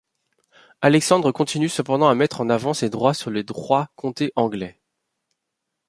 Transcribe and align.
Alexandre 0.81 1.31
continue 1.31 1.69
cependant 1.69 2.07
à 2.09 2.15
mettre 2.15 2.41
en 2.41 2.49
avant 2.49 2.73
ses 2.73 2.89
droits 2.89 3.13
sur 3.13 3.29
les 3.29 3.45
trois 3.45 3.89
comtés 3.95 4.33
anglais. 4.35 4.81